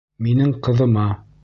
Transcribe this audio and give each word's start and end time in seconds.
Минең 0.27 0.55
ҡыҙыма!.. 0.69 1.07